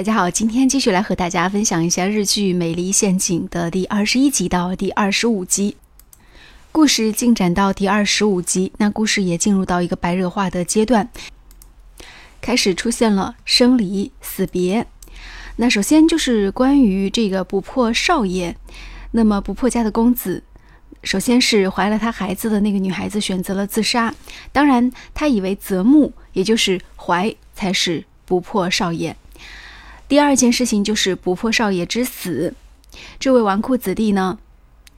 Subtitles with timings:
[0.00, 5.76] 大家好，今天继续来和大家分享一下日剧《美丽陷阱》的第二十一集到第二十五集。
[6.72, 11.10] 故事进展到第二十五集，那故事也进入到一个白热化的阶段，
[12.40, 14.86] 开始出现了生离死别。
[15.56, 18.56] 那首先就是关于这个不破少爷，
[19.10, 20.42] 那么不破家的公子，
[21.02, 24.14] 首先是怀了他孩子的那个女孩子选择了自杀，
[24.50, 29.14] 当然他以为泽木，也就是怀才是不破少爷。
[30.10, 32.52] 第二件事情就是不破少爷之死，
[33.20, 34.40] 这位纨绔子弟呢，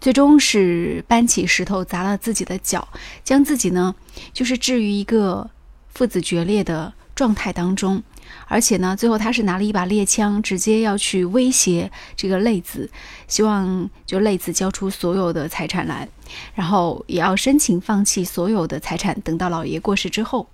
[0.01, 2.89] 最终是搬起石头砸了自己的脚，
[3.23, 3.95] 将自己呢
[4.33, 5.51] 就是置于一个
[5.91, 8.03] 父子决裂的状态当中，
[8.49, 12.89] 而且呢，最后他是拿了一把猎枪，直接要去威胁这个泪子，
[13.29, 16.09] 希望就泪子交出所有的财产来，
[16.55, 20.49] 然后也要申请放弃所有的财产，等到老爷过世之后。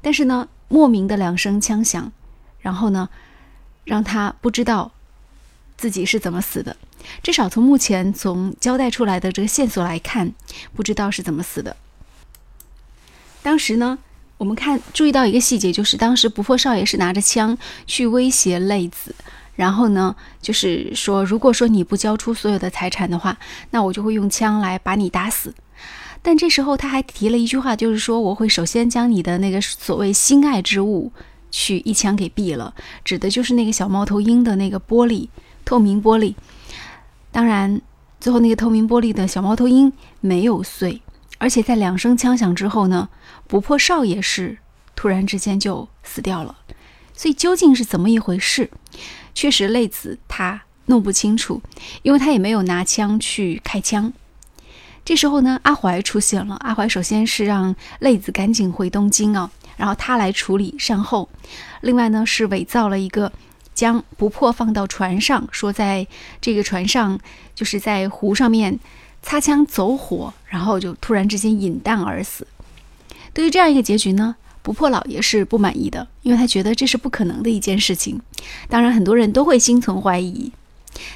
[0.00, 2.10] 但是呢，莫名的两声枪响，
[2.60, 3.10] 然后呢。
[3.84, 4.92] 让他不知道
[5.76, 6.76] 自己是怎么死的，
[7.22, 10.32] 至少从目前从交代出来的这个线索来看，
[10.74, 11.76] 不知道是怎么死的。
[13.42, 13.98] 当时呢，
[14.38, 19.12] 我们看注意到一个细节，就是当时不破少爷是拿着枪去威胁泪子，
[19.56, 23.36] 然后呢，就是说，如果说你不交出所有的财产的话，
[23.70, 25.52] 那我就会用枪来把你打死。
[26.22, 31.10] 但这时候他还提了一句话，就是说我会首先将你的那个所谓心爱之物。
[31.52, 35.28] 去一枪给毙了，指的就是那个小猫头鹰的那个玻璃，
[35.64, 36.34] 透明玻璃。
[37.30, 37.80] 当然，
[38.18, 41.00] 最后那个透明玻璃的小猫头鹰没有碎，
[41.38, 43.08] 而且在两声枪响之后呢，
[43.46, 44.58] 不破少爷是
[44.96, 46.58] 突然之间就死掉了。
[47.14, 48.70] 所以究竟是怎么一回事？
[49.34, 51.62] 确实，泪子他弄不清楚，
[52.02, 54.12] 因为他也没有拿枪去开枪。
[55.04, 56.56] 这时候呢，阿怀出现了。
[56.60, 59.50] 阿怀首先是让泪子赶紧回东京啊。
[59.76, 61.28] 然后他来处理善后，
[61.80, 63.32] 另外呢是伪造了一个
[63.74, 66.06] 将不破放到船上，说在
[66.40, 67.18] 这个船上
[67.54, 68.78] 就是在湖上面
[69.22, 72.46] 擦枪走火，然后就突然之间饮弹而死。
[73.32, 78.20] 对于这样一个结局呢，不破老爷是不满意的，因为他觉得这是不可能的一件事情。
[78.68, 80.52] 当然很多人都会心存怀疑，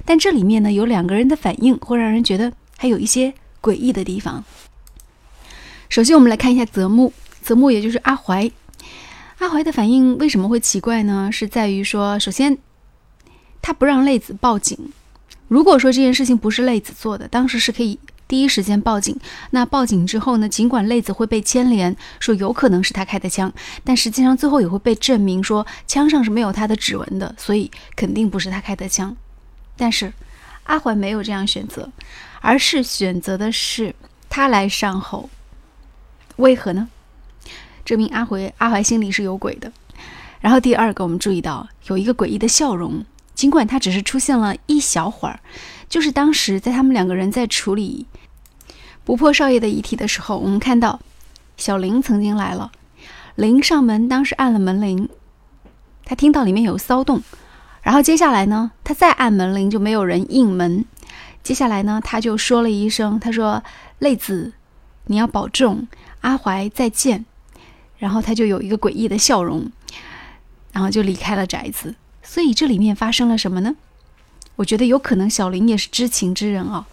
[0.05, 3.35] 但这里面呢有两个人的反应会让人觉得还有一些
[3.66, 4.44] 诡异的地方。
[5.88, 7.12] 首先我们来看一下泽木。
[7.43, 8.50] 泽木也就是阿怀，
[9.38, 11.31] 阿怀的反应为什么会奇怪呢？
[11.32, 12.59] 是在于说，首先
[13.62, 14.77] 他不让泪子报警。
[15.47, 19.16] 如果说这件事情不是泪子做的，当时是可以第一时间报警。
[19.50, 20.48] 那报警之后呢？
[20.48, 23.53] 尽管泪子会被牵连，说有可能是他开的枪，
[23.84, 29.16] 但实际上最后也会被证明说枪上是没有他的指纹的，所以肯定不是他开的枪。
[29.77, 30.12] 但是
[30.66, 31.91] 阿怀没有这样选择，
[32.41, 33.94] 而是选择的是
[34.28, 35.31] 他来善后。
[36.37, 36.88] 为何呢？
[37.84, 39.72] 证明阿回阿怀心里是有鬼的。
[40.41, 43.04] 然后第二个，我们注意到有一个诡异的笑容，
[43.34, 45.41] 尽管他只是出现了一小会儿，
[45.88, 48.06] 就是当时在他们两个人在处理
[49.04, 51.00] 不破少爷的遗体的时候，我们看到
[51.56, 52.71] 小林曾经来了，
[53.34, 55.09] 林上门，当时按了门铃，
[56.04, 57.22] 他听到里面有骚动，
[57.87, 60.85] 然后接下来呢，他再按门铃就没有人应门，
[61.45, 63.63] 接下来呢，他就说了一声，他说
[64.01, 64.55] ：“泪子，
[65.05, 65.87] 你要保重，
[66.23, 67.25] 阿怀再见。”
[67.97, 69.71] 然后他就有一个诡异的笑容，
[70.73, 71.95] 然后就离开了宅子。
[72.25, 73.77] 所以这里面发生了什么呢？
[74.57, 76.87] 我觉得有可能小林也是知情之人哦。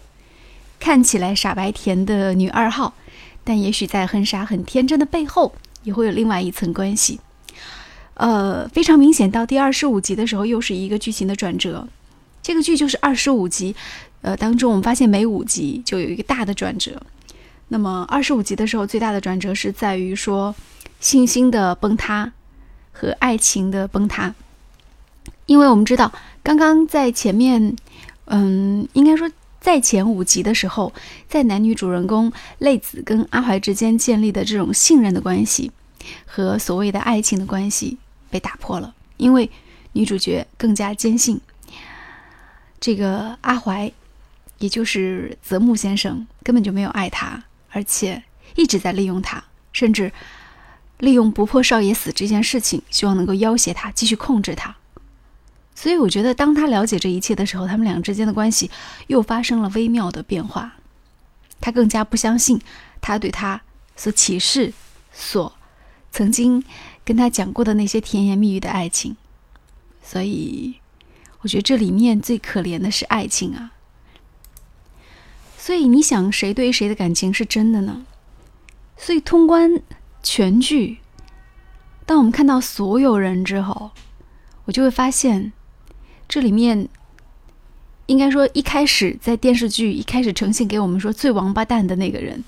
[0.78, 2.94] 看起来傻白甜的女二号，
[3.42, 7.18] 但也许在很傻很天真的背后，也会有另外一层关系。
[8.14, 11.86] 呃，非常明显，到第二十五集的时候，又是一个剧情的转折。
[12.42, 13.74] 这个剧就是二十五集，
[14.22, 17.00] 呃，当中我们发现每五集就有一个大的转折。
[17.68, 20.54] 那么二十五集的时候，最大的转折是在于说。
[21.00, 22.32] 信心的崩塌
[22.90, 24.34] 和爱情的崩塌，
[25.44, 26.10] 因为我们知道，
[26.42, 27.76] 刚刚在前面，
[28.24, 29.30] 嗯，应该说
[29.60, 30.94] 在前五集的时候，
[31.28, 35.70] 在男女主人公泪子跟阿怀之间建立的这种信任的关系
[36.24, 37.98] 和所谓的爱情的关系
[38.34, 39.48] 被打破了，因为
[39.92, 41.40] 女主角更加坚信，
[42.80, 43.92] 这个阿怀，
[44.58, 48.24] 也就是泽木先生根本就没有爱她，而且
[48.56, 50.10] 一直在利用她，甚至。
[50.98, 54.74] 利用不破少爷死这件事情，希望能够要挟他，继续控制他。
[55.74, 58.70] 所以我觉得，当他了解这一切的时候，他们俩之间的关系
[59.08, 60.76] 又发生了微妙的变化。
[61.60, 62.60] 他更加不相信
[63.00, 63.60] 他对他
[63.96, 64.72] 所启示、
[65.12, 65.52] 所
[66.14, 66.62] 曾经
[67.04, 69.16] 跟他讲过的那些甜言蜜语的爱情。
[70.00, 70.76] 所以，
[71.40, 73.72] 我觉得这里面最可怜的是爱情啊。
[75.58, 78.06] 所以，你想谁对谁的感情是真的呢？
[78.96, 79.82] 所以通关。
[80.26, 81.00] 全剧，
[82.06, 83.90] 当我们看到所有人之后，
[84.64, 85.52] 我就会发现，
[86.26, 86.88] 这里面
[88.06, 92.42] 应该说一开始在电视剧一开始呈现给我们说最王八蛋的那个人，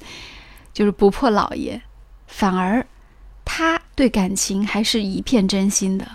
[0.73, 1.83] 就是不破老爷，
[2.27, 2.87] 反而
[3.59, 6.07] 他对感情还是一片真心的，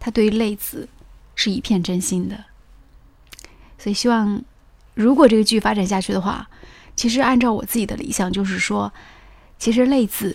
[0.00, 0.88] 他对于泪子
[1.34, 2.46] 是一片真心的。
[3.78, 4.42] 所以希望，
[4.94, 6.48] 如果这个剧发展下去的话，
[6.96, 8.90] 其实按照我自己的理想，就是说，
[9.58, 10.34] 其实泪子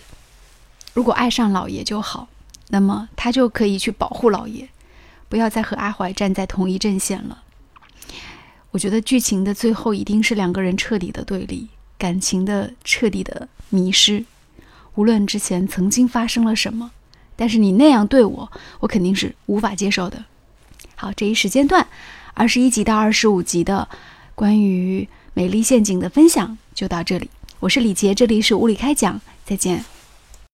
[0.94, 2.28] 如果爱上老爷就好，
[2.68, 4.70] 那么他就可以去保护老爷，
[5.28, 7.42] 不要再和阿怀站在同一阵线了。
[8.70, 14.24] 我觉得剧情的最后一定是两个人彻底的对立，感情的彻底的迷失。
[14.96, 16.92] 无论之前曾经发生了什么，
[17.36, 20.26] 但是你那样对我，我肯定是无法接受的。
[20.96, 21.88] 好，这一时间段。
[22.36, 23.88] 二十一集到二十五集的
[24.34, 27.30] 关于美丽陷阱的分享就到这里，
[27.60, 29.93] 我是李杰，这里是物理开讲，再见。